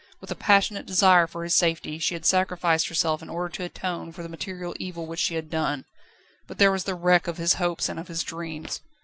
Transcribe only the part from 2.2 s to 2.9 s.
sacrificed